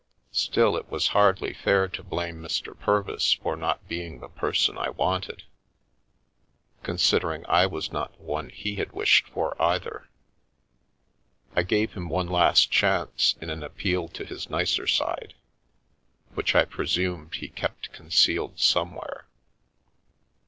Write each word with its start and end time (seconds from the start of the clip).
Still, 0.31 0.75
it 0.77 0.89
was 0.89 1.09
hardly 1.09 1.53
fair 1.53 1.87
to 1.89 2.01
blame 2.01 2.41
Mr. 2.41 2.75
Purvis 2.75 3.33
for 3.33 3.55
not 3.55 3.87
being 3.87 4.19
the 4.19 4.29
person 4.29 4.75
I 4.75 4.89
wanted, 4.89 5.43
consider 6.81 7.31
ing 7.31 7.45
I 7.47 7.67
was 7.67 7.91
not 7.91 8.13
the 8.17 8.23
one 8.23 8.49
he 8.49 8.77
had 8.77 8.93
wished 8.93 9.27
for 9.27 9.55
either. 9.61 10.09
I 11.55 11.61
gave 11.61 11.93
him 11.93 12.09
one 12.09 12.29
last 12.29 12.71
chance 12.71 13.35
in 13.39 13.51
an 13.51 13.61
appeal 13.61 14.07
to 14.07 14.25
his 14.25 14.49
nicer 14.49 14.87
side, 14.87 15.35
which 16.33 16.55
I 16.55 16.65
presumed 16.65 17.35
he 17.35 17.49
kept 17.49 17.91
concealed 17.93 18.59
somewhere. 18.59 19.27